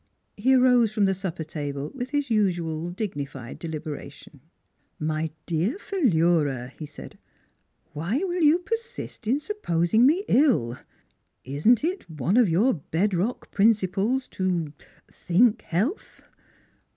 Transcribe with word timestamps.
"He 0.35 0.55
arose 0.55 0.91
from 0.91 1.05
the 1.05 1.13
supper 1.13 1.43
table 1.43 1.91
with 1.93 2.09
his 2.09 2.31
usual 2.31 2.89
'dignified 2.89 3.59
deliberation." 3.59 4.41
My 5.13 5.29
dear 5.45 5.77
Philura," 5.77 6.69
he 6.69 6.87
said," 6.87 7.19
Why 7.93 8.17
will 8.23 8.41
you 8.41 8.57
NEIGHBORS 8.57 8.95
125 8.95 8.95
persist 8.95 9.27
in 9.27 9.39
supposing 9.39 10.07
me 10.07 10.25
ill? 10.27 10.79
Isn't 11.43 11.83
it 11.83 12.09
one 12.09 12.35
of 12.37 12.49
your 12.49 12.73
bed 12.73 13.13
rock 13.13 13.51
principles 13.51 14.27
to 14.29 14.69
er 14.81 15.11
think 15.11 15.61
health?'' 15.61 16.23